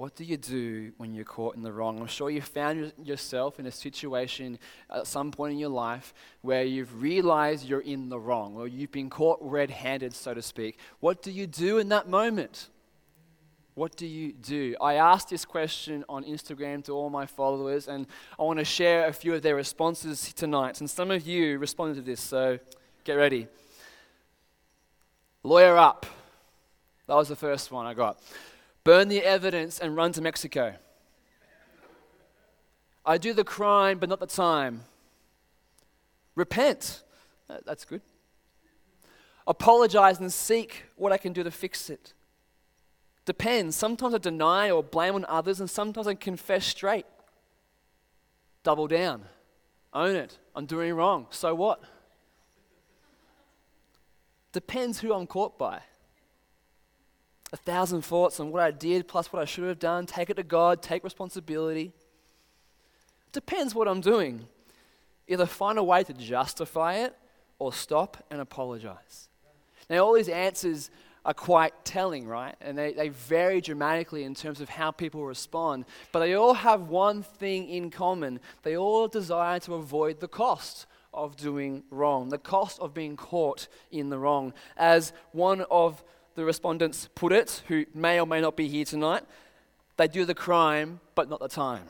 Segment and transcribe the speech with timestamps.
[0.00, 2.00] What do you do when you're caught in the wrong?
[2.00, 6.64] I'm sure you found yourself in a situation at some point in your life where
[6.64, 10.78] you've realized you're in the wrong or you've been caught red handed, so to speak.
[11.00, 12.70] What do you do in that moment?
[13.74, 14.74] What do you do?
[14.80, 18.06] I asked this question on Instagram to all my followers, and
[18.38, 20.80] I want to share a few of their responses tonight.
[20.80, 22.58] And some of you responded to this, so
[23.04, 23.48] get ready.
[25.42, 26.06] Lawyer up.
[27.06, 28.18] That was the first one I got
[28.84, 30.74] burn the evidence, and run to Mexico.
[33.04, 34.82] I do the crime, but not the time.
[36.34, 37.02] Repent.
[37.64, 38.02] That's good.
[39.46, 42.14] Apologize and seek what I can do to fix it.
[43.24, 43.76] Depends.
[43.76, 47.06] Sometimes I deny or blame on others, and sometimes I confess straight.
[48.62, 49.24] Double down.
[49.92, 50.38] Own it.
[50.54, 51.26] I'm doing wrong.
[51.30, 51.82] So what?
[54.52, 55.80] Depends who I'm caught by
[57.52, 60.34] a thousand thoughts on what I did plus what I should have done, take it
[60.34, 61.92] to God, take responsibility.
[63.32, 64.46] Depends what I'm doing.
[65.28, 67.16] Either find a way to justify it
[67.58, 69.28] or stop and apologize.
[69.88, 70.90] Now, all these answers
[71.24, 72.54] are quite telling, right?
[72.60, 75.84] And they, they vary dramatically in terms of how people respond.
[76.12, 80.86] But they all have one thing in common they all desire to avoid the cost
[81.12, 84.54] of doing wrong, the cost of being caught in the wrong.
[84.76, 86.02] As one of
[86.34, 89.24] the respondents put it, who may or may not be here tonight,
[89.96, 91.84] they do the crime, but not the time.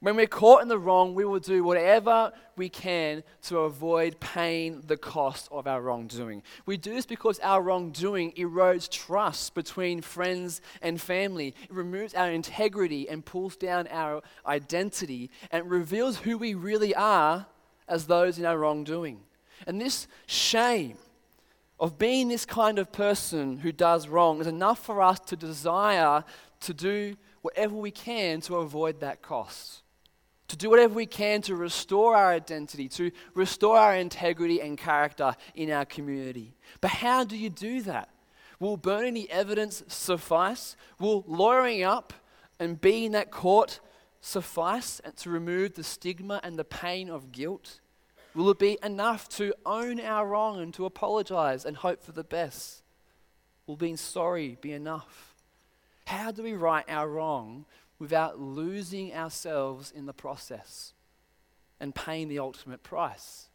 [0.00, 4.82] When we're caught in the wrong, we will do whatever we can to avoid paying
[4.82, 6.42] the cost of our wrongdoing.
[6.66, 11.54] We do this because our wrongdoing erodes trust between friends and family.
[11.64, 17.46] It removes our integrity and pulls down our identity and reveals who we really are
[17.88, 19.20] as those in our wrongdoing.
[19.66, 20.98] And this shame
[21.78, 26.24] of being this kind of person who does wrong is enough for us to desire
[26.60, 29.82] to do whatever we can to avoid that cost.
[30.48, 35.34] To do whatever we can to restore our identity, to restore our integrity and character
[35.54, 36.54] in our community.
[36.80, 38.08] But how do you do that?
[38.58, 40.76] Will burning the evidence suffice?
[40.98, 42.12] Will lawyering up
[42.58, 43.80] and being that court
[44.20, 47.80] suffice to remove the stigma and the pain of guilt?
[48.36, 52.22] Will it be enough to own our wrong and to apologize and hope for the
[52.22, 52.82] best?
[53.66, 55.34] Will being sorry be enough?
[56.04, 57.64] How do we right our wrong
[57.98, 60.92] without losing ourselves in the process
[61.80, 63.48] and paying the ultimate price?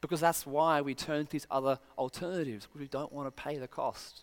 [0.00, 3.58] Because that's why we turn to these other alternatives, because we don't want to pay
[3.58, 4.22] the cost.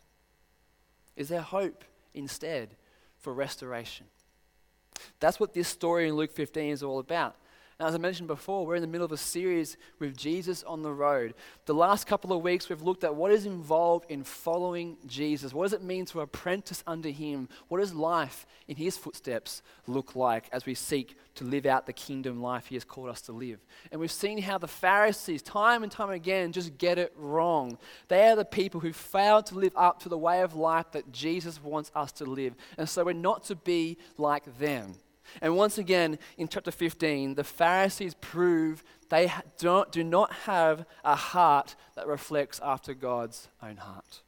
[1.15, 1.83] Is there hope
[2.15, 2.75] instead
[3.19, 4.07] for restoration?
[5.19, 7.35] That's what this story in Luke 15 is all about.
[7.77, 10.81] Now, as I mentioned before, we're in the middle of a series with Jesus on
[10.81, 11.33] the road.
[11.65, 15.53] The last couple of weeks, we've looked at what is involved in following Jesus.
[15.53, 17.49] What does it mean to apprentice under him?
[17.67, 21.91] What does life in his footsteps look like as we seek to live out the
[21.91, 23.59] kingdom life he has called us to live?
[23.91, 27.77] And we've seen how the Pharisees, time and time again, just get it wrong.
[28.07, 31.11] They are the people who fail to live up to the way of life that
[31.11, 32.55] Jesus wants us to live.
[32.77, 34.95] And so we're not to be like them.
[35.41, 41.15] And once again, in chapter 15, the Pharisees prove they don't, do not have a
[41.15, 44.21] heart that reflects after God's own heart.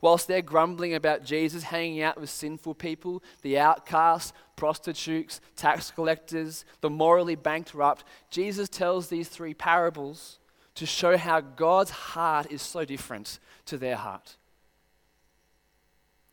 [0.00, 6.64] Whilst they're grumbling about Jesus hanging out with sinful people, the outcasts, prostitutes, tax collectors,
[6.80, 10.40] the morally bankrupt, Jesus tells these three parables
[10.74, 14.36] to show how God's heart is so different to their heart.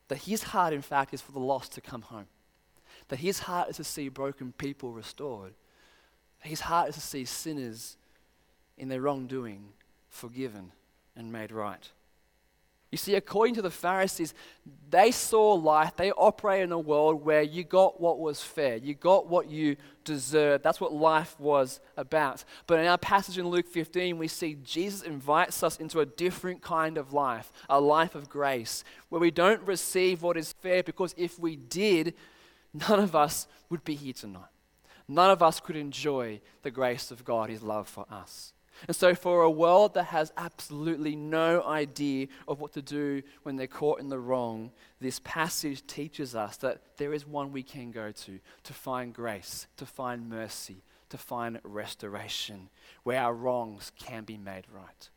[0.08, 2.26] That his heart, in fact, is for the lost to come home
[3.10, 5.54] that his heart is to see broken people restored.
[6.40, 7.98] His heart is to see sinners
[8.78, 9.74] in their wrongdoing
[10.10, 10.72] forgiven
[11.16, 11.92] and made right.
[12.92, 14.34] You see, according to the Pharisees,
[14.90, 18.96] they saw life, they operated in a world where you got what was fair, you
[18.96, 20.64] got what you deserved.
[20.64, 22.44] That's what life was about.
[22.66, 26.64] But in our passage in Luke 15, we see Jesus invites us into a different
[26.64, 31.14] kind of life, a life of grace, where we don't receive what is fair because
[31.16, 32.16] if we did,
[32.74, 34.44] none of us would be here tonight.
[35.08, 38.54] None of us could enjoy the grace of God, His love for us.
[38.88, 43.56] And so, for a world that has absolutely no idea of what to do when
[43.56, 44.72] they're caught in the wrong,
[45.02, 49.68] this passage teaches us that there is one we can go to to find grace,
[49.78, 52.70] to find mercy, to find restoration,
[53.04, 55.10] where our wrongs can be made right.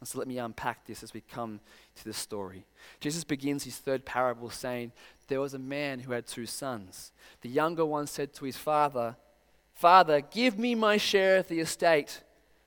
[0.00, 1.60] And so, let me unpack this as we come
[1.96, 2.66] to the story.
[3.00, 4.92] Jesus begins his third parable saying,
[5.28, 7.12] there was a man who had two sons.
[7.40, 9.16] The younger one said to his father,
[9.72, 12.22] Father, give me my share of the estate.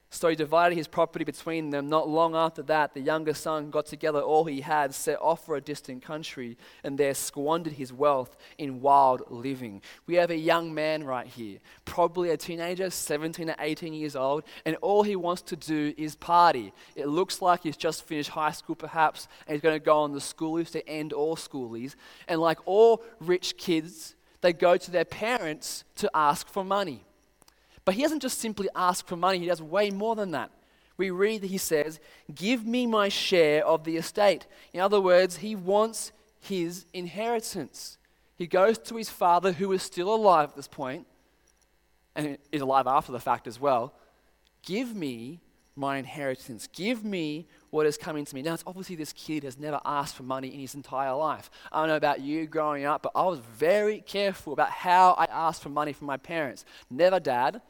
[0.10, 1.90] So he divided his property between them.
[1.90, 5.58] Not long after that, the younger son got together all he had, set off for
[5.58, 9.82] a distant country, and there squandered his wealth in wild living.
[10.06, 14.44] We have a young man right here, probably a teenager, 17 or 18 years old,
[14.66, 16.72] and all he wants to do is party.
[16.96, 20.14] It looks like he's just finished high school, perhaps, and he's going to go on
[20.14, 21.96] the schoolies to end all schoolies.
[22.30, 27.04] And like all rich kids, they go to their parents to ask for money.
[27.88, 30.52] But he doesn't just simply ask for money, he does way more than that.
[30.98, 32.02] We read that he says,
[32.36, 34.46] Give me my share of the estate.
[34.74, 36.12] In other words, he wants
[36.42, 37.98] his inheritance.
[38.36, 41.08] He goes to his father, who is still alive at this point,
[42.14, 43.94] and is alive after the fact as well.
[44.64, 45.40] Give me
[45.78, 46.68] my inheritance.
[46.68, 48.42] Give me what is coming to me.
[48.42, 51.50] Now, it's obviously this kid has never asked for money in his entire life.
[51.72, 55.24] I don't know about you growing up, but I was very careful about how I
[55.32, 56.66] asked for money from my parents.
[56.90, 57.62] Never dad,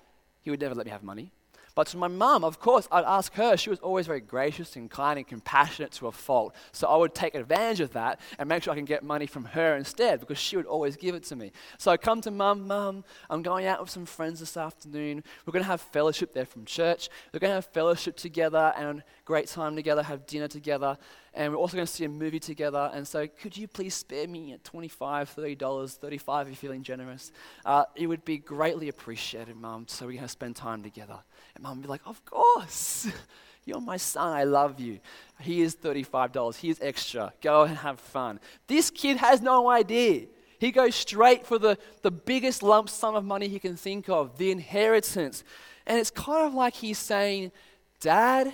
[0.47, 1.33] he would never let me have money.
[1.77, 3.55] But to my mum, of course, I'd ask her.
[3.55, 6.55] She was always very gracious and kind and compassionate to a fault.
[6.71, 9.45] So I would take advantage of that and make sure I can get money from
[9.45, 11.51] her instead because she would always give it to me.
[11.77, 15.23] So I come to mum, mum, I'm going out with some friends this afternoon.
[15.45, 17.09] We're going to have fellowship there from church.
[17.31, 20.97] We're going to have fellowship together and great time together, have dinner together.
[21.35, 22.89] And we're also going to see a movie together.
[22.91, 27.31] And so could you please spare me $25, $30, 35 if you're feeling generous?
[27.63, 29.85] Uh, it would be greatly appreciated, mum.
[29.87, 31.19] So we're going to spend time together.
[31.57, 33.07] And mom would be like, Of course.
[33.65, 34.31] You're my son.
[34.31, 34.99] I love you.
[35.39, 36.55] Here's $35.
[36.55, 37.33] Here's extra.
[37.41, 38.39] Go and have fun.
[38.65, 40.27] This kid has no idea.
[40.57, 44.37] He goes straight for the, the biggest lump sum of money he can think of,
[44.37, 45.43] the inheritance.
[45.85, 47.51] And it's kind of like he's saying,
[47.99, 48.53] Dad,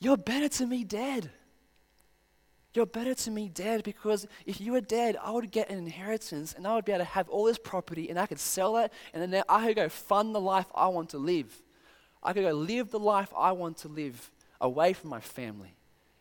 [0.00, 1.30] you're better to me dead.
[2.74, 6.52] You're better to me dead because if you were dead, I would get an inheritance
[6.52, 8.92] and I would be able to have all this property and I could sell it
[9.14, 11.61] and then I could go fund the life I want to live.
[12.22, 14.30] I could go live the life I want to live
[14.60, 15.74] away from my family.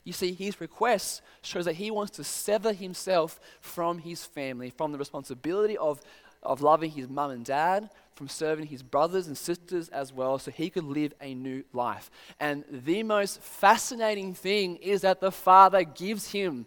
[0.03, 4.91] You see, his request shows that he wants to sever himself from his family, from
[4.91, 6.01] the responsibility of,
[6.41, 10.49] of loving his mum and dad, from serving his brothers and sisters as well, so
[10.49, 12.09] he could live a new life.
[12.39, 16.65] And the most fascinating thing is that the father gives him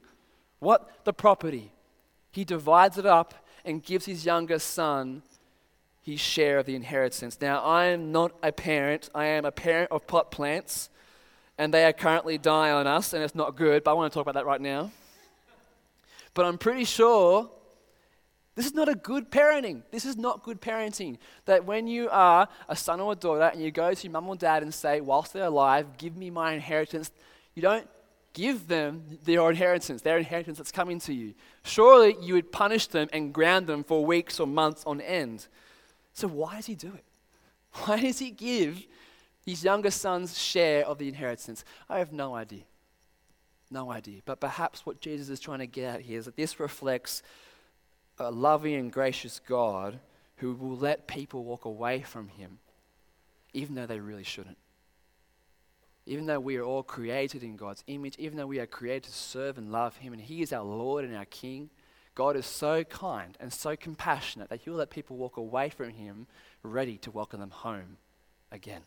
[0.61, 1.05] what?
[1.05, 1.73] The property.
[2.31, 3.35] He divides it up
[3.65, 5.23] and gives his younger son
[6.05, 7.39] his share of the inheritance.
[7.41, 10.91] Now, I am not a parent, I am a parent of pot plants,
[11.57, 14.15] and they are currently dying on us, and it's not good, but I want to
[14.15, 14.91] talk about that right now.
[16.35, 17.49] But I'm pretty sure
[18.55, 19.83] this is not a good parenting.
[19.91, 21.17] This is not good parenting.
[21.47, 24.29] That when you are a son or a daughter and you go to your mum
[24.29, 27.11] or dad and say, whilst they're alive, give me my inheritance,
[27.55, 27.89] you don't
[28.35, 31.35] give them their inheritance, their inheritance that's coming to you.
[31.63, 35.47] Surely you would punish them and ground them for weeks or months on end.
[36.15, 37.05] So, why does he do it?
[37.85, 38.87] Why does he give
[39.45, 41.65] his younger son's share of the inheritance?
[41.89, 42.63] I have no idea.
[43.69, 44.21] No idea.
[44.25, 47.25] But perhaps what Jesus is trying to get at here is that this reflects
[48.17, 49.99] a loving and gracious God
[50.37, 52.59] who will let people walk away from him,
[53.53, 54.59] even though they really shouldn't.
[56.07, 59.13] Even though we are all created in God's image, even though we are created to
[59.13, 61.71] serve and love him, and he is our Lord and our King
[62.15, 65.91] God is so kind and so compassionate that He will let people walk away from
[65.91, 66.27] Him
[66.63, 67.97] ready to welcome them home
[68.53, 68.83] again.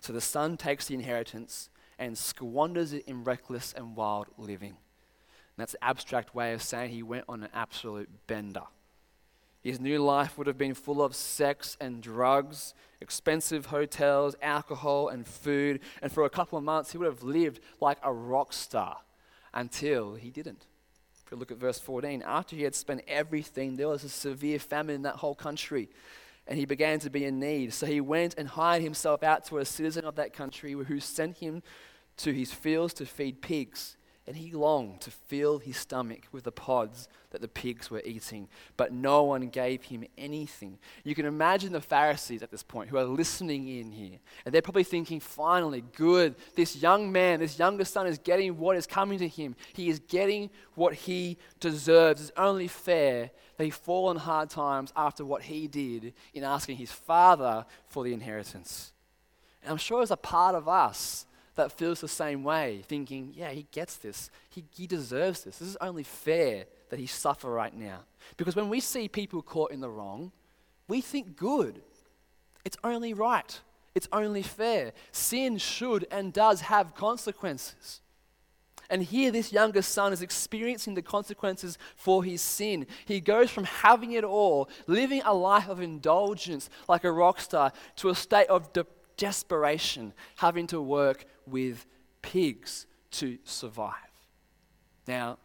[0.00, 4.70] So the son takes the inheritance and squanders it in reckless and wild living.
[4.70, 8.62] And that's an abstract way of saying he went on an absolute bender.
[9.62, 15.26] His new life would have been full of sex and drugs, expensive hotels, alcohol, and
[15.26, 15.80] food.
[16.00, 18.98] And for a couple of months, he would have lived like a rock star
[19.52, 20.66] until he didn't.
[21.30, 24.96] If look at verse 14, after he had spent everything, there was a severe famine
[24.96, 25.88] in that whole country,
[26.48, 27.72] and he began to be in need.
[27.72, 31.38] So he went and hired himself out to a citizen of that country who sent
[31.38, 31.62] him
[32.16, 33.96] to his fields to feed pigs
[34.30, 38.46] and he longed to fill his stomach with the pods that the pigs were eating,
[38.76, 40.78] but no one gave him anything.
[41.02, 44.62] You can imagine the Pharisees at this point who are listening in here, and they're
[44.62, 49.18] probably thinking, finally, good, this young man, this younger son is getting what is coming
[49.18, 49.56] to him.
[49.72, 52.20] He is getting what he deserves.
[52.20, 56.76] It's only fair that he fall on hard times after what he did in asking
[56.76, 58.92] his father for the inheritance.
[59.64, 61.26] And I'm sure as a part of us
[61.60, 64.30] that feels the same way, thinking, yeah, he gets this.
[64.48, 65.58] He, he deserves this.
[65.58, 68.00] This is only fair that he suffer right now.
[68.36, 70.32] Because when we see people caught in the wrong,
[70.88, 71.82] we think good.
[72.64, 73.60] It's only right.
[73.94, 74.92] It's only fair.
[75.12, 78.00] Sin should and does have consequences.
[78.88, 82.86] And here, this younger son is experiencing the consequences for his sin.
[83.04, 87.72] He goes from having it all, living a life of indulgence like a rock star,
[87.96, 91.86] to a state of depression desperation, having to work with
[92.22, 93.94] pigs to survive.
[95.06, 95.38] Now,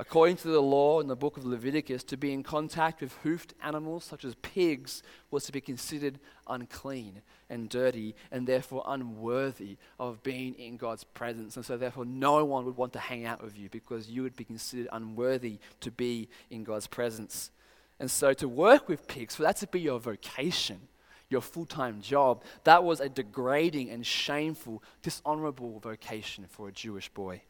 [0.00, 3.54] According to the law in the book of Leviticus, to be in contact with hoofed
[3.62, 10.20] animals such as pigs was to be considered unclean and dirty and therefore unworthy of
[10.24, 11.56] being in God's presence.
[11.56, 14.34] And so, therefore, no one would want to hang out with you because you would
[14.34, 17.52] be considered unworthy to be in God's presence.
[18.00, 20.88] And so, to work with pigs, for that to be your vocation,
[21.34, 27.08] your full time job, that was a degrading and shameful, dishonorable vocation for a Jewish
[27.10, 27.42] boy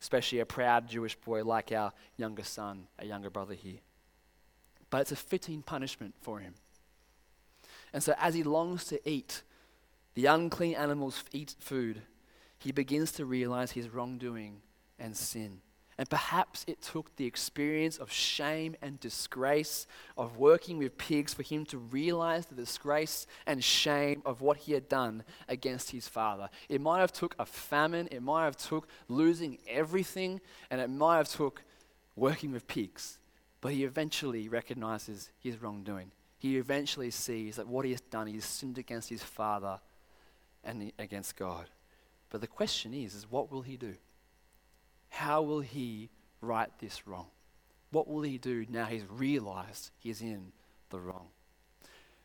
[0.00, 3.80] especially a proud Jewish boy like our younger son, a younger brother here.
[4.88, 6.54] But it's a fitting punishment for him.
[7.92, 9.42] And so, as he longs to eat,
[10.14, 12.02] the unclean animals eat food,
[12.58, 14.62] he begins to realize his wrongdoing
[14.98, 15.60] and sin.
[16.00, 21.42] And perhaps it took the experience of shame and disgrace of working with pigs for
[21.42, 26.48] him to realize the disgrace and shame of what he had done against his father.
[26.70, 30.40] It might have took a famine, it might have took losing everything,
[30.70, 31.64] and it might have took
[32.16, 33.18] working with pigs.
[33.60, 36.12] But he eventually recognizes his wrongdoing.
[36.38, 39.80] He eventually sees that what he has done, he has sinned against his father
[40.64, 41.66] and against God.
[42.30, 43.96] But the question is, is what will he do?
[45.10, 46.08] How will he
[46.40, 47.26] right this wrong?
[47.90, 50.52] What will he do now he's realized he's in
[50.90, 51.26] the wrong?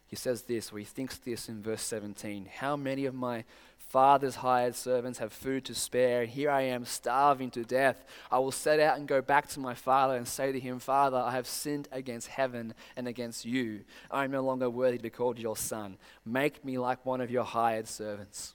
[0.07, 3.43] He says this, or he thinks this in verse 17 How many of my
[3.77, 8.05] father's hired servants have food to spare, and here I am starving to death?
[8.31, 11.17] I will set out and go back to my father and say to him, Father,
[11.17, 13.81] I have sinned against heaven and against you.
[14.11, 15.97] I am no longer worthy to be called your son.
[16.23, 18.54] Make me like one of your hired servants.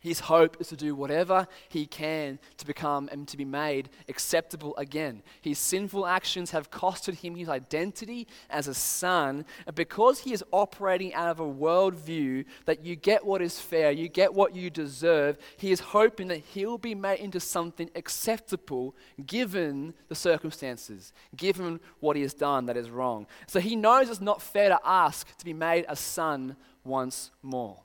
[0.00, 4.74] His hope is to do whatever he can to become and to be made acceptable
[4.76, 5.22] again.
[5.42, 10.42] His sinful actions have costed him his identity as a son, and because he is
[10.52, 14.70] operating out of a worldview that you get what is fair, you get what you
[14.70, 18.94] deserve, he is hoping that he'll be made into something acceptable
[19.26, 23.26] given the circumstances, given what he has done that is wrong.
[23.46, 27.82] So he knows it's not fair to ask to be made a son once more.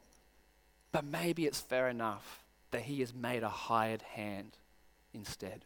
[0.95, 4.57] But maybe it's fair enough that he is made a hired hand
[5.13, 5.65] instead.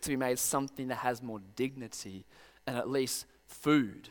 [0.00, 2.24] To be made something that has more dignity
[2.66, 4.08] and at least food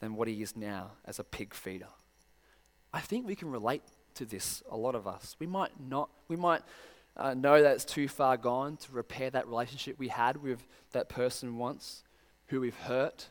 [0.00, 1.86] than what he is now as a pig feeder.
[2.92, 3.84] I think we can relate
[4.14, 5.36] to this, a lot of us.
[5.38, 6.62] We might not, we might
[7.16, 11.08] uh, know that it's too far gone to repair that relationship we had with that
[11.08, 12.02] person once
[12.48, 13.28] who we've hurt.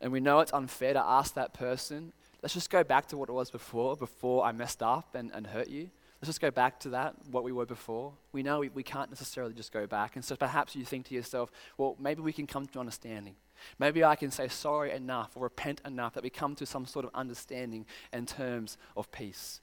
[0.00, 2.14] And we know it's unfair to ask that person
[2.46, 5.48] Let's just go back to what it was before, before I messed up and, and
[5.48, 5.90] hurt you.
[6.20, 8.12] Let's just go back to that, what we were before.
[8.30, 10.14] We know we, we can't necessarily just go back.
[10.14, 13.34] And so perhaps you think to yourself, well, maybe we can come to understanding.
[13.80, 17.04] Maybe I can say sorry enough or repent enough that we come to some sort
[17.04, 19.60] of understanding and terms of peace.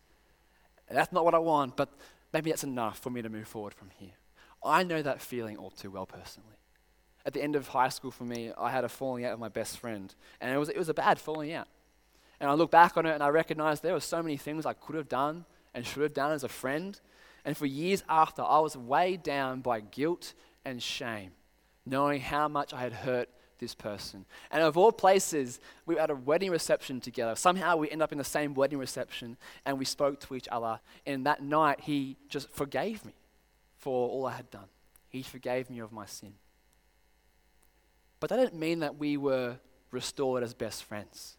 [0.89, 1.87] And that's not what I want, but
[2.33, 4.17] maybe that's enough for me to move forward from here.
[4.61, 6.57] I know that feeling all too well personally.
[7.25, 9.47] At the end of high school for me, I had a falling out with my
[9.47, 10.13] best friend.
[10.41, 11.69] And it was, it was a bad falling out.
[12.43, 14.73] And I look back on it and I recognize there were so many things I
[14.73, 16.99] could have done and should have done as a friend.
[17.45, 20.33] And for years after, I was weighed down by guilt
[20.65, 21.31] and shame,
[21.85, 24.25] knowing how much I had hurt this person.
[24.51, 27.33] And of all places, we were at a wedding reception together.
[27.35, 30.81] Somehow we end up in the same wedding reception and we spoke to each other.
[31.05, 33.13] And that night, he just forgave me
[33.77, 34.67] for all I had done.
[35.07, 36.33] He forgave me of my sin.
[38.19, 39.59] But that didn't mean that we were
[39.91, 41.37] restored as best friends.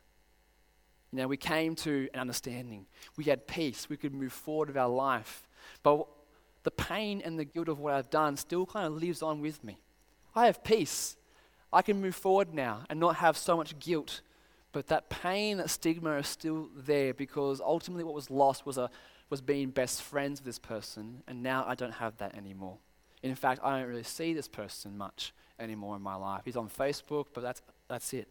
[1.14, 2.87] You know, we came to an understanding.
[3.16, 3.88] We had peace.
[3.88, 5.47] We could move forward with our life.
[5.85, 6.09] But
[6.64, 9.62] the pain and the guilt of what I've done still kind of lives on with
[9.62, 9.78] me.
[10.35, 11.14] I have peace.
[11.73, 14.23] I can move forward now and not have so much guilt.
[14.73, 18.90] But that pain, that stigma is still there because ultimately what was lost was, a,
[19.30, 21.23] was being best friends with this person.
[21.28, 22.78] And now I don't have that anymore.
[23.23, 26.42] In fact, I don't really see this person much anymore in my life.
[26.44, 28.26] He's on Facebook, but that's, that's it.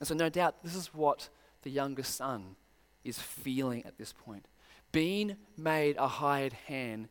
[0.00, 1.28] And so, no doubt, this is what
[1.62, 2.56] the younger son
[3.04, 4.46] is feeling at this point.
[4.92, 7.08] Being made a hired hand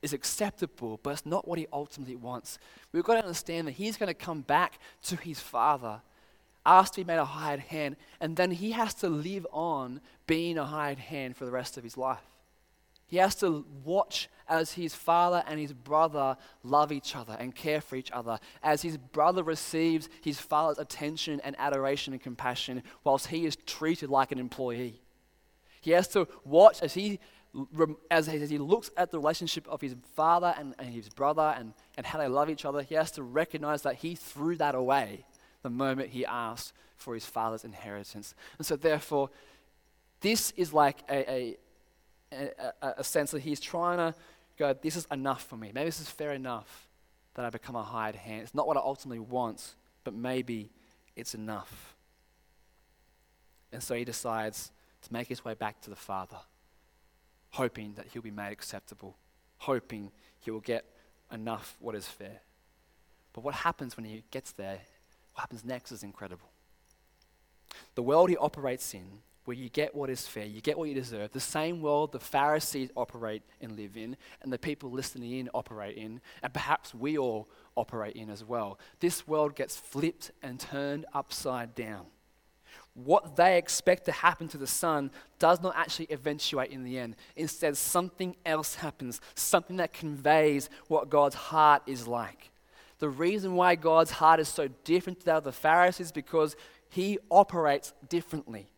[0.00, 2.58] is acceptable, but it's not what he ultimately wants.
[2.92, 6.02] We've got to understand that he's going to come back to his father,
[6.66, 10.58] ask to be made a hired hand, and then he has to live on being
[10.58, 12.31] a hired hand for the rest of his life.
[13.12, 17.82] He has to watch as his father and his brother love each other and care
[17.82, 23.26] for each other, as his brother receives his father's attention and adoration and compassion, whilst
[23.26, 25.02] he is treated like an employee.
[25.82, 27.20] He has to watch as he,
[28.10, 31.74] as, as he looks at the relationship of his father and, and his brother and,
[31.98, 35.26] and how they love each other, he has to recognize that he threw that away
[35.60, 38.34] the moment he asked for his father's inheritance.
[38.56, 39.28] And so, therefore,
[40.22, 41.56] This is like a, a,
[42.32, 44.14] a, a sense that he's trying to
[44.58, 45.70] go, this is enough for me.
[45.74, 46.88] Maybe this is fair enough
[47.34, 48.42] that I become a hired hand.
[48.42, 49.74] It's not what I ultimately want,
[50.04, 50.70] but maybe
[51.16, 51.94] it's enough.
[53.72, 54.70] And so he decides
[55.02, 56.36] to make his way back to the Father,
[57.50, 59.16] hoping that he'll be made acceptable,
[59.58, 60.10] hoping
[60.40, 60.84] he will get
[61.32, 62.40] enough what is fair.
[63.32, 64.80] But what happens when he gets there,
[65.32, 66.50] what happens next is incredible.
[67.94, 70.94] The world he operates in, where you get what is fair, you get what you
[70.94, 75.50] deserve, the same world the Pharisees operate and live in, and the people listening in
[75.54, 78.78] operate in, and perhaps we all operate in as well.
[79.00, 82.06] This world gets flipped and turned upside down
[82.94, 87.16] what they expect to happen to the son does not actually eventuate in the end.
[87.36, 92.50] Instead, something else happens, something that conveys what God's heart is like.
[92.98, 96.54] The reason why God's heart is so different to that of the Pharisees is because
[96.88, 98.70] he operates differently.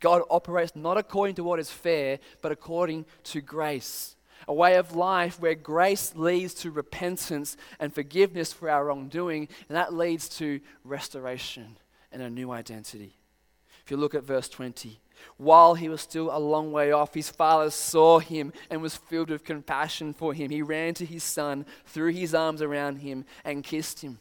[0.00, 4.16] God operates not according to what is fair, but according to grace.
[4.48, 9.76] A way of life where grace leads to repentance and forgiveness for our wrongdoing, and
[9.76, 11.76] that leads to restoration
[12.10, 13.16] and a new identity.
[13.84, 15.00] If you look at verse 20,
[15.36, 19.30] while he was still a long way off, his father saw him and was filled
[19.30, 20.50] with compassion for him.
[20.50, 24.18] He ran to his son, threw his arms around him, and kissed him.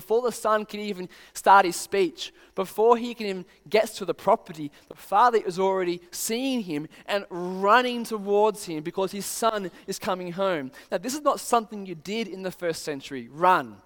[0.00, 4.14] Before the son can even start his speech, before he can even get to the
[4.14, 9.98] property, the father is already seeing him and running towards him because his son is
[9.98, 10.70] coming home.
[10.90, 13.76] Now, this is not something you did in the first century run.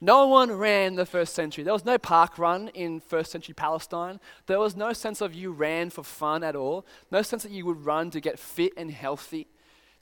[0.00, 1.62] No one ran the first century.
[1.62, 4.20] There was no park run in first century Palestine.
[4.46, 6.86] There was no sense of you ran for fun at all.
[7.10, 9.46] No sense that you would run to get fit and healthy.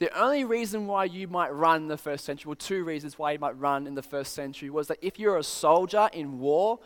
[0.02, 3.30] The only reason why you might run in the first century, well, two reasons why
[3.30, 6.80] you might run in the first century, was that if you're a soldier in war,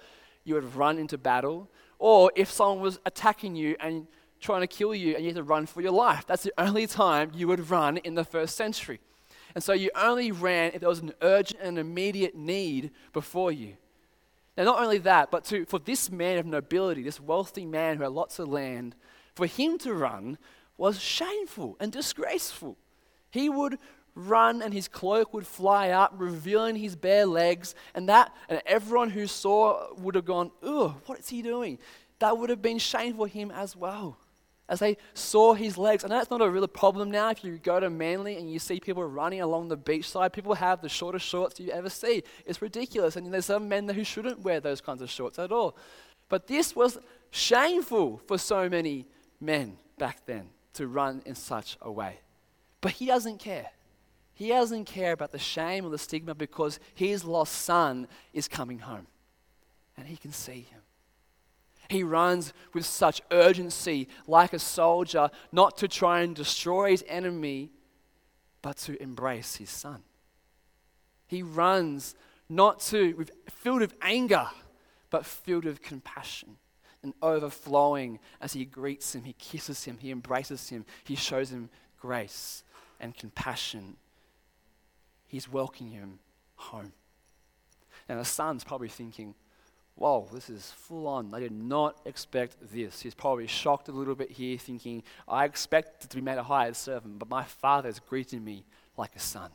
[0.45, 4.07] you would run into battle, or if someone was attacking you and
[4.39, 6.27] trying to kill you and you had to run for your life.
[6.27, 9.01] That's the only time you would run in the first century.
[9.55, 13.79] And so you only ran if there was an urgent and immediate need before you.
[14.59, 18.03] Now, not only that, but to, for this man of nobility, this wealthy man who
[18.03, 18.95] had lots of land,
[19.35, 20.37] for him to run
[20.77, 22.77] was shameful and disgraceful.
[23.37, 23.79] He would
[24.15, 29.11] run and his cloak would fly up, revealing his bare legs, and that, and everyone
[29.11, 31.79] who saw would have gone, Ugh, what is he doing?
[32.19, 34.19] That would have been shameful for him as well
[34.69, 36.05] as they saw his legs.
[36.05, 37.31] I know that's not a real problem now.
[37.31, 40.81] If you go to Manly and you see people running along the beachside, people have
[40.81, 42.23] the shortest shorts you ever see.
[42.45, 43.17] It's ridiculous.
[43.17, 45.77] And there's some men who shouldn't wear those kinds of shorts at all.
[46.29, 46.99] But this was
[47.31, 49.07] shameful for so many
[49.41, 52.19] men back then to run in such a way.
[52.81, 53.71] But he doesn't care.
[54.35, 58.81] He doesn't care about the shame or the stigma because his lost son is coming
[58.81, 59.07] home.
[59.97, 60.83] And he can see him.
[61.89, 67.71] He runs with such urgency, like a soldier, not to try and destroy his enemy,
[68.61, 70.03] but to embrace his son.
[71.29, 72.15] He runs
[72.49, 74.49] not to, with, filled with anger,
[75.09, 76.57] but filled with compassion
[77.03, 81.71] and overflowing as he greets him, he kisses him, he embraces him, he shows him
[81.99, 82.65] grace
[83.01, 83.97] and compassion.
[85.27, 86.19] He's welcoming him
[86.57, 86.93] home.
[88.09, 89.35] And the son's probably thinking,
[89.97, 91.33] whoa, this is full on.
[91.35, 93.01] I did not expect this.
[93.01, 96.77] He's probably shocked a little bit here, thinking, I expected to be made a hired
[96.77, 98.65] servant, but my father is greeting me
[98.97, 99.51] like a son.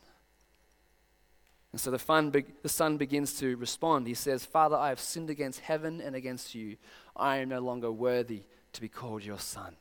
[1.72, 4.06] And so the, be- the son begins to respond.
[4.06, 6.76] He says, Father, I have sinned against heaven and against you.
[7.16, 9.76] I am no longer worthy to be called your son.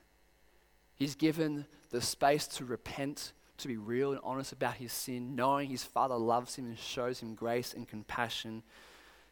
[0.95, 5.71] He's given the space to repent, to be real and honest about his sin, knowing
[5.71, 8.63] his father loves him and shows him grace and compassion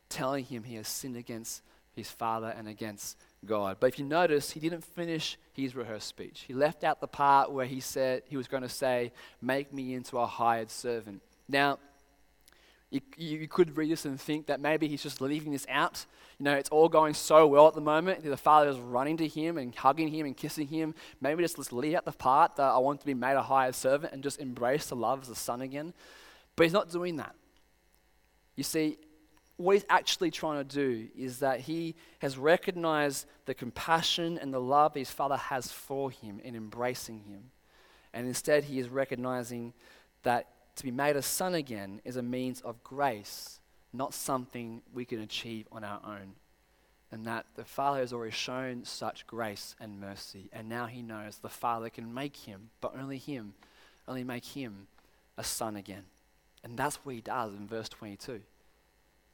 [0.08, 1.62] telling him he has sinned against
[1.94, 3.78] his father and against God.
[3.80, 6.44] But if you notice, he didn't finish his rehearsed speech.
[6.46, 9.94] He left out the part where he said he was going to say, Make me
[9.94, 11.22] into a hired servant.
[11.48, 11.78] Now,
[12.90, 16.06] you, you could read this and think that maybe he's just leaving this out.
[16.38, 18.24] You know, it's all going so well at the moment.
[18.24, 20.94] The father is running to him and hugging him and kissing him.
[21.20, 23.74] Maybe just let's leave out the part that I want to be made a hired
[23.74, 25.92] servant and just embrace the love as a son again.
[26.56, 27.34] But he's not doing that.
[28.56, 28.98] You see,
[29.58, 34.60] what he's actually trying to do is that he has recognized the compassion and the
[34.60, 37.50] love his father has for him in embracing him.
[38.14, 39.74] And instead, he is recognizing
[40.22, 40.46] that
[40.78, 43.60] to be made a son again is a means of grace,
[43.92, 46.34] not something we can achieve on our own.
[47.10, 50.50] And that the Father has already shown such grace and mercy.
[50.52, 53.54] And now he knows the Father can make him, but only him,
[54.06, 54.86] only make him
[55.36, 56.04] a son again.
[56.62, 58.40] And that's what he does in verse 22.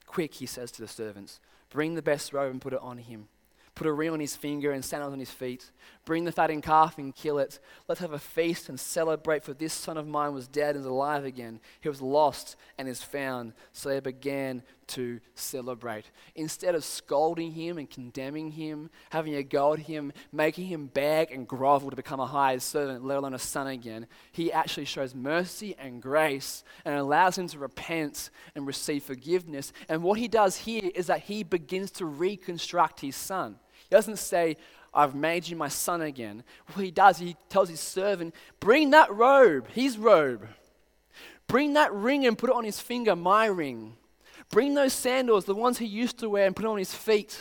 [0.06, 3.28] Quick, he says to the servants, bring the best robe and put it on him.
[3.74, 5.72] Put a ring on his finger and sandals on his feet.
[6.04, 7.58] Bring the fattened calf and kill it.
[7.88, 10.86] Let's have a feast and celebrate, for this son of mine was dead and is
[10.88, 11.58] alive again.
[11.80, 13.52] He was lost and is found.
[13.72, 16.04] So they began to celebrate.
[16.36, 21.32] Instead of scolding him and condemning him, having a go at him, making him beg
[21.32, 25.16] and grovel to become a hired servant, let alone a son again, he actually shows
[25.16, 29.72] mercy and grace and allows him to repent and receive forgiveness.
[29.88, 33.56] And what he does here is that he begins to reconstruct his son.
[33.84, 34.56] He doesn't say,
[34.92, 36.44] I've made you my son again.
[36.72, 40.46] What he does, he tells his servant, Bring that robe, his robe.
[41.46, 43.96] Bring that ring and put it on his finger, my ring.
[44.50, 47.38] Bring those sandals, the ones he used to wear, and put it on his feet.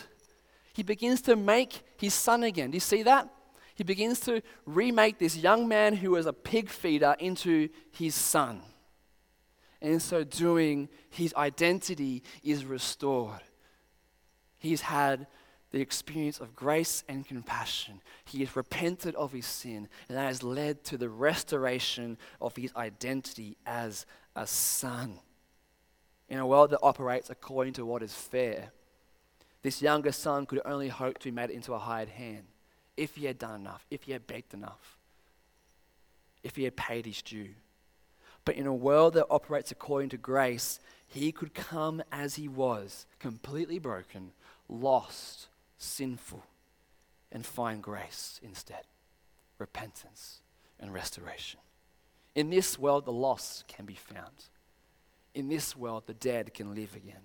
[0.74, 2.72] He begins to make his son again.
[2.72, 3.30] Do you see that?
[3.76, 8.62] He begins to remake this young man who was a pig feeder into his son.
[9.82, 13.42] And in so doing, his identity is restored.
[14.58, 15.28] He's had
[15.74, 18.00] the experience of grace and compassion.
[18.26, 22.72] He has repented of his sin, and that has led to the restoration of his
[22.76, 24.06] identity as
[24.36, 25.18] a son.
[26.30, 28.72] In a world that operates according to what is fair,
[29.64, 32.44] this younger son could only hope to be made into a hired hand
[32.96, 35.00] if he had done enough, if he had begged enough,
[36.44, 37.50] if he had paid his due.
[38.46, 43.08] But in a world that operates according to grace, he could come as he was,
[43.18, 44.34] completely broken,
[44.70, 45.48] lost,
[45.84, 46.44] sinful,
[47.32, 48.84] and find grace instead
[49.60, 50.42] repentance
[50.80, 51.60] and restoration.
[52.36, 54.50] In this world, the lost can be found.
[55.34, 57.22] In this world, the dead can live again.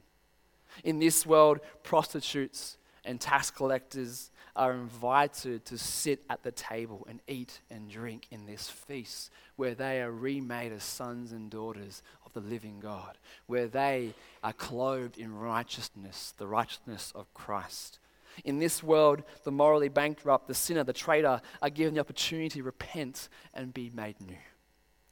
[0.85, 7.21] In this world, prostitutes and tax collectors are invited to sit at the table and
[7.27, 12.33] eat and drink in this feast where they are remade as sons and daughters of
[12.33, 13.17] the living God,
[13.47, 17.99] where they are clothed in righteousness, the righteousness of Christ.
[18.45, 22.63] In this world, the morally bankrupt, the sinner, the traitor are given the opportunity to
[22.63, 24.37] repent and be made new,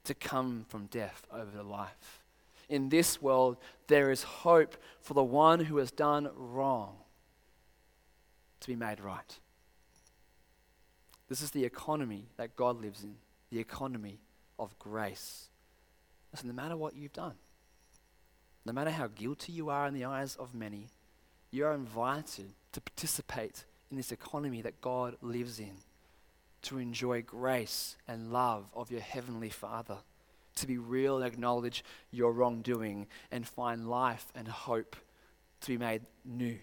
[0.04, 2.22] to come from death over to life.
[2.68, 6.96] In this world, there is hope for the one who has done wrong
[8.60, 9.38] to be made right.
[11.28, 13.16] This is the economy that God lives in,
[13.50, 14.20] the economy
[14.58, 15.48] of grace.
[16.32, 17.34] Listen, no matter what you've done,
[18.64, 20.88] no matter how guilty you are in the eyes of many,
[21.50, 25.78] you are invited to participate in this economy that God lives in,
[26.60, 29.96] to enjoy grace and love of your Heavenly Father,
[30.56, 34.94] to be real and acknowledge your wrongdoing and find life and hope
[35.62, 36.58] to be made new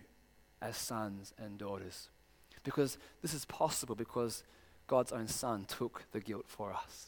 [0.62, 2.10] as sons and daughters.
[2.64, 4.44] Because this is possible because
[4.86, 7.08] God's own Son took the guilt for us.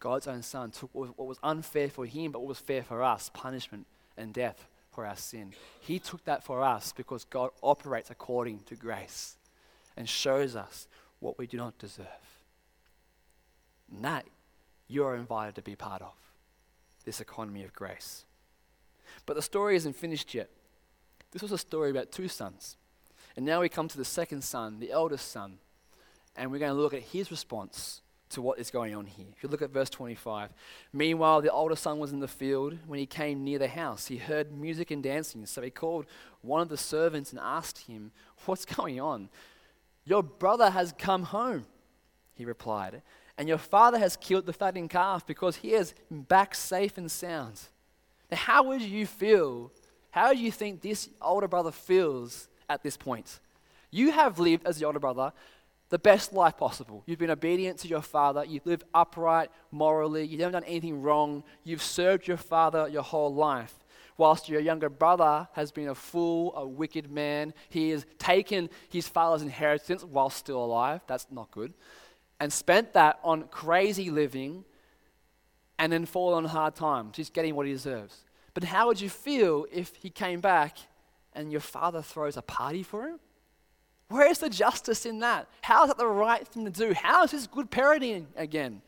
[0.00, 3.30] God's own Son took what was unfair for Him, but what was fair for us
[3.34, 5.52] punishment and death for our sin.
[5.80, 9.36] He took that for us because God operates according to grace
[9.96, 10.86] and shows us
[11.18, 12.06] what we do not deserve.
[13.90, 14.26] And that
[14.88, 16.14] you are invited to be part of
[17.04, 18.24] this economy of grace.
[19.26, 20.50] But the story isn't finished yet.
[21.32, 22.76] This was a story about two sons.
[23.36, 25.58] And now we come to the second son, the eldest son,
[26.36, 28.02] and we're going to look at his response
[28.32, 29.26] to what is going on here.
[29.36, 30.50] If you look at verse 25.
[30.92, 32.76] Meanwhile, the older son was in the field.
[32.86, 35.46] When he came near the house, he heard music and dancing.
[35.46, 36.06] So he called
[36.42, 38.12] one of the servants and asked him,
[38.44, 39.28] What's going on?
[40.04, 41.64] Your brother has come home,
[42.34, 43.02] he replied,
[43.38, 47.60] and your father has killed the fattened calf because he is back safe and sound.
[48.30, 49.70] Now, how would you feel?
[50.10, 53.40] How do you think this older brother feels at this point?
[53.90, 55.32] You have lived as the older brother
[55.92, 57.02] the best life possible.
[57.04, 58.46] You've been obedient to your father.
[58.46, 60.24] You've lived upright morally.
[60.24, 61.44] You haven't done anything wrong.
[61.64, 63.74] You've served your father your whole life.
[64.16, 69.06] Whilst your younger brother has been a fool, a wicked man, he has taken his
[69.06, 71.02] father's inheritance while still alive.
[71.06, 71.74] That's not good.
[72.40, 74.64] And spent that on crazy living
[75.78, 77.18] and then fallen on hard times.
[77.18, 78.24] He's getting what he deserves.
[78.54, 80.78] But how would you feel if he came back
[81.34, 83.20] and your father throws a party for him?
[84.12, 85.48] Where's the justice in that?
[85.62, 86.92] How is that the right thing to do?
[86.92, 88.82] How is this good parenting again?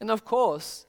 [0.00, 0.86] And of course,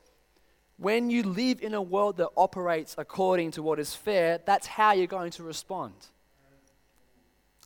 [0.77, 4.93] when you live in a world that operates according to what is fair, that's how
[4.93, 5.93] you're going to respond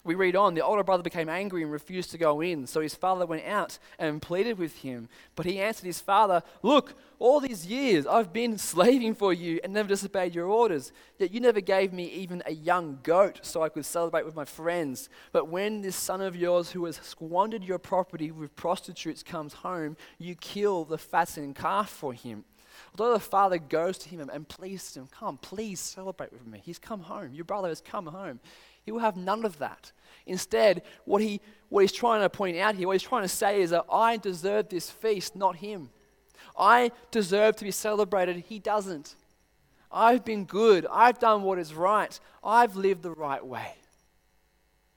[0.08, 2.66] we read on, the older brother became angry and refused to go in.
[2.66, 5.10] So his father went out and pleaded with him.
[5.36, 9.74] But he answered his father, Look, all these years I've been slaving for you and
[9.74, 10.92] never disobeyed your orders.
[11.20, 14.46] Yet you never gave me even a young goat so I could celebrate with my
[14.46, 15.10] friends.
[15.32, 19.98] But when this son of yours who has squandered your property with prostitutes comes home,
[20.18, 22.46] you kill the fattened calf for him.
[22.92, 26.62] Although the father goes to him and pleads him, Come, please celebrate with me.
[26.64, 27.34] He's come home.
[27.34, 28.40] Your brother has come home.
[28.88, 29.92] He will have none of that.
[30.26, 33.62] Instead, what, he, what he's trying to point out here, what he's trying to say
[33.62, 35.90] is that I deserve this feast, not him.
[36.58, 38.46] I deserve to be celebrated.
[38.48, 39.16] He doesn't.
[39.92, 40.88] I've been good.
[40.90, 42.18] I've done what is right.
[42.42, 43.74] I've lived the right way.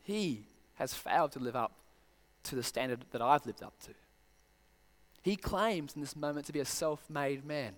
[0.04, 1.72] He has failed to live up
[2.44, 3.90] to the standard that I've lived up to.
[5.20, 7.74] He claims in this moment to be a self made man,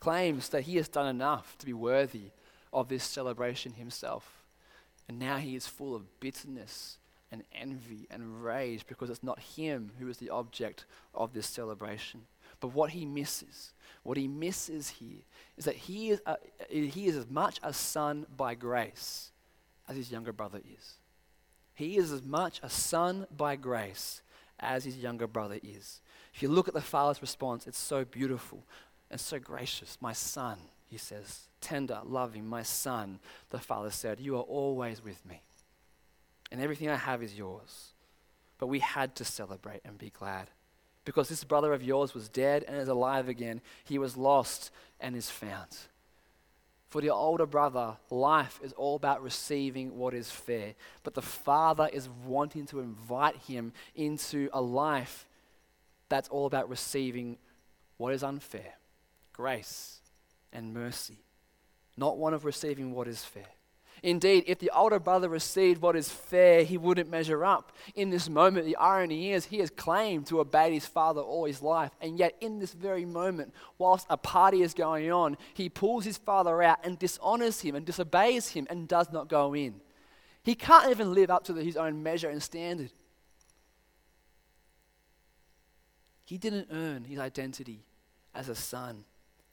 [0.00, 2.32] claims that he has done enough to be worthy
[2.74, 4.39] of this celebration himself.
[5.10, 6.98] And now he is full of bitterness
[7.32, 10.84] and envy and rage because it's not him who is the object
[11.16, 12.20] of this celebration.
[12.60, 13.72] But what he misses,
[14.04, 15.22] what he misses here,
[15.56, 16.36] is that he is, a,
[16.70, 19.32] he is as much a son by grace
[19.88, 20.94] as his younger brother is.
[21.74, 24.22] He is as much a son by grace
[24.60, 26.00] as his younger brother is.
[26.32, 28.62] If you look at the father's response, it's so beautiful
[29.10, 29.98] and so gracious.
[30.00, 30.58] My son,
[30.90, 35.40] he says, tender, loving, my son, the father said, You are always with me,
[36.50, 37.92] and everything I have is yours.
[38.58, 40.50] But we had to celebrate and be glad
[41.06, 43.62] because this brother of yours was dead and is alive again.
[43.84, 45.78] He was lost and is found.
[46.90, 50.74] For the older brother, life is all about receiving what is fair.
[51.04, 55.26] But the father is wanting to invite him into a life
[56.10, 57.38] that's all about receiving
[57.96, 58.74] what is unfair
[59.32, 59.99] grace
[60.52, 61.18] and mercy,
[61.96, 63.46] not one of receiving what is fair.
[64.02, 67.72] Indeed, if the older brother received what is fair, he wouldn't measure up.
[67.94, 71.60] In this moment, the irony is he has claimed to obey his father all his
[71.60, 76.04] life, and yet in this very moment, whilst a party is going on, he pulls
[76.04, 79.80] his father out and dishonors him and disobeys him and does not go in.
[80.42, 82.92] He can't even live up to his own measure and standard.
[86.24, 87.84] He didn't earn his identity
[88.34, 89.04] as a son,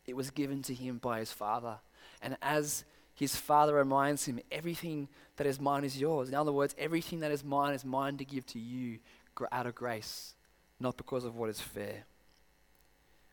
[0.08, 1.78] it was given to him by his father.
[2.22, 6.30] And as his father reminds him, everything that is mine is yours.
[6.30, 9.00] In other words, everything that is mine is mine to give to you
[9.52, 10.34] out of grace,
[10.80, 12.06] not because of what is fair.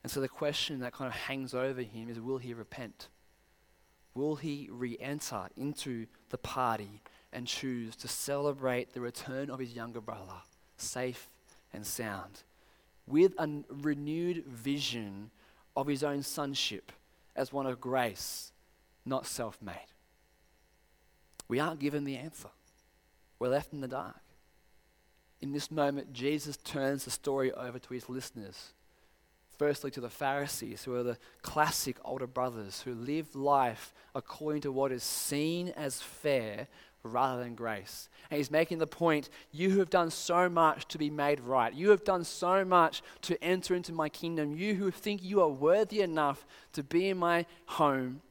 [0.03, 3.09] And so the question that kind of hangs over him is will he repent?
[4.15, 7.01] Will he re enter into the party
[7.33, 10.43] and choose to celebrate the return of his younger brother,
[10.77, 11.29] safe
[11.73, 12.43] and sound,
[13.07, 15.31] with a renewed vision
[15.77, 16.93] of his own sonship
[17.37, 18.53] as one of grace
[19.05, 19.75] not self made.
[21.49, 22.49] We aren't given the answer,
[23.39, 24.21] we're left in the dark.
[25.41, 28.73] In this moment, Jesus turns the story over to his listeners.
[29.59, 34.73] Firstly, to the Pharisees, who are the classic older brothers who live life according to
[34.73, 36.67] what is seen as fair
[37.05, 38.09] rather than grace.
[38.31, 41.73] And he's making the point you who have done so much to be made right.
[41.73, 44.57] You have done so much to enter into my kingdom.
[44.57, 48.23] You who think you are worthy enough to be in my home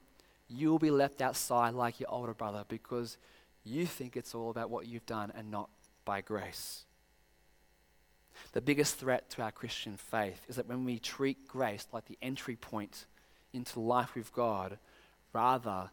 [0.54, 3.18] you'll be left outside like your older brother because
[3.64, 5.70] you think it's all about what you've done and not
[6.06, 6.84] by grace.
[8.52, 12.18] The biggest threat to our Christian faith is that when we treat grace like the
[12.22, 13.06] entry point
[13.54, 14.78] into life with God
[15.32, 15.90] rather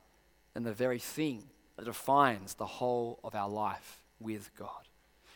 [0.55, 1.45] than the very thing
[1.81, 4.87] that defines the whole of our life with God.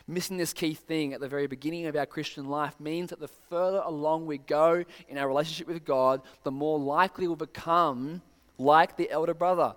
[0.07, 3.27] Missing this key thing at the very beginning of our Christian life means that the
[3.49, 8.21] further along we go in our relationship with God, the more likely we'll become
[8.59, 9.75] like the elder brother.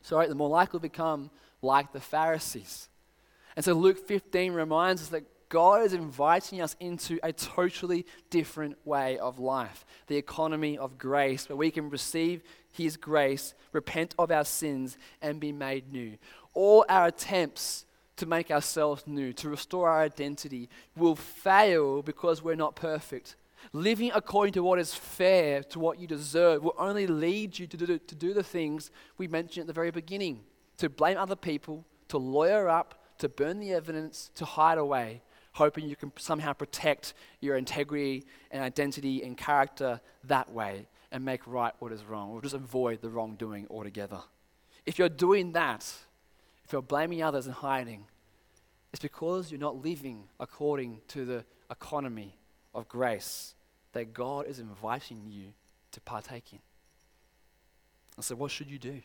[0.00, 2.88] Sorry, the more likely we'll become like the Pharisees.
[3.54, 8.78] And so Luke 15 reminds us that God is inviting us into a totally different
[8.86, 14.30] way of life the economy of grace, where we can receive His grace, repent of
[14.30, 16.16] our sins, and be made new.
[16.54, 17.84] All our attempts
[18.16, 23.36] to make ourselves new, to restore our identity, will fail because we're not perfect.
[23.72, 27.76] Living according to what is fair, to what you deserve, will only lead you to
[27.76, 30.40] do, to do the things we mentioned at the very beginning
[30.80, 35.20] to blame other people, to lawyer up, to burn the evidence, to hide away,
[35.52, 41.46] hoping you can somehow protect your integrity and identity and character that way and make
[41.46, 44.20] right what is wrong, or just avoid the wrongdoing altogether.
[44.86, 45.92] If you're doing that,
[46.64, 48.06] if you're blaming others and hiding,
[48.92, 52.36] it's because you're not living according to the economy
[52.74, 53.54] of grace
[53.92, 55.52] that God is inviting you
[55.92, 56.60] to partake in.
[58.16, 59.00] And so, what should you do?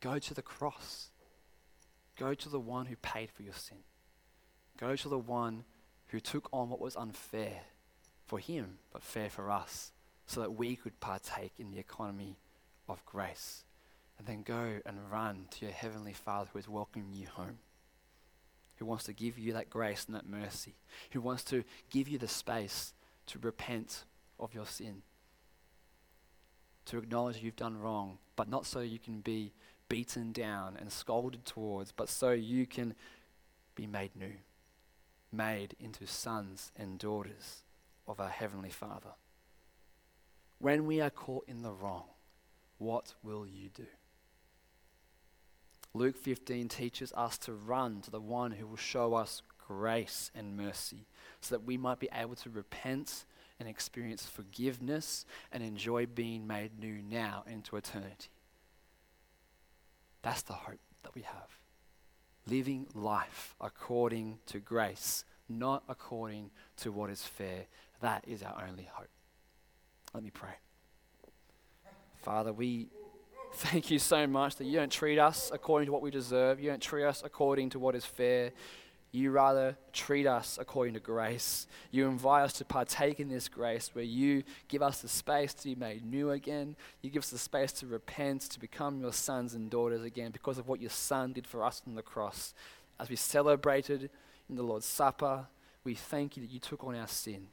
[0.00, 1.10] Go to the cross.
[2.18, 3.78] Go to the one who paid for your sin.
[4.82, 5.62] Go to the one
[6.08, 7.60] who took on what was unfair
[8.26, 9.92] for him, but fair for us,
[10.26, 12.36] so that we could partake in the economy
[12.88, 13.64] of grace.
[14.18, 17.58] And then go and run to your heavenly Father who is welcoming you home
[18.82, 20.74] who wants to give you that grace and that mercy,
[21.12, 22.94] who wants to give you the space
[23.26, 24.02] to repent
[24.40, 25.02] of your sin.
[26.86, 29.52] To acknowledge you've done wrong, but not so you can be
[29.88, 32.96] beaten down and scolded towards, but so you can
[33.76, 34.32] be made new,
[35.32, 37.62] made into sons and daughters
[38.06, 39.14] of our Heavenly Father.
[40.58, 42.04] When we are caught in the wrong,
[42.78, 43.86] what will you do?
[45.94, 50.56] Luke 15 teaches us to run to the one who will show us grace and
[50.56, 51.06] mercy
[51.40, 53.24] so that we might be able to repent
[53.58, 58.30] and experience forgiveness and enjoy being made new now into eternity.
[60.22, 61.61] That's the hope that we have.
[62.48, 67.66] Living life according to grace, not according to what is fair.
[68.00, 69.08] That is our only hope.
[70.12, 70.54] Let me pray.
[72.22, 72.88] Father, we
[73.54, 76.60] thank you so much that you don't treat us according to what we deserve.
[76.60, 78.52] You don't treat us according to what is fair.
[79.14, 81.66] You rather treat us according to grace.
[81.90, 85.64] You invite us to partake in this grace where you give us the space to
[85.64, 86.76] be made new again.
[87.02, 90.56] You give us the space to repent, to become your sons and daughters again because
[90.56, 92.54] of what your Son did for us on the cross.
[92.98, 94.08] As we celebrated
[94.48, 95.46] in the Lord's Supper,
[95.84, 97.48] we thank you that you took on our sin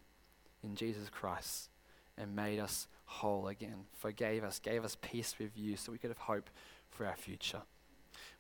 [0.64, 1.70] in Jesus Christ
[2.18, 6.12] and made us whole again, forgave us, gave us peace with you so we could
[6.12, 6.50] have hope
[6.90, 7.64] for our future.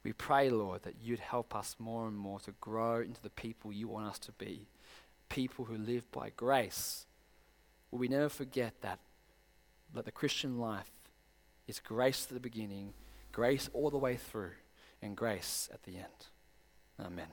[0.04, 3.72] We pray, Lord, that you'd help us more and more to grow into the people
[3.72, 4.68] you want us to be,
[5.28, 7.06] people who live by grace.
[7.92, 9.00] Will we never forget that,
[9.94, 10.92] that the Christian life
[11.68, 12.94] is grace at the beginning,
[13.32, 14.54] grace all the way through,
[15.02, 16.28] and grace at the end.
[17.00, 17.28] Amen.